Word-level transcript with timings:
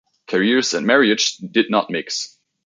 Careers 0.25 0.73
and 0.73 0.87
marriage 0.87 1.37
did 1.37 1.69
not 1.69 1.91
mix. 1.91 2.39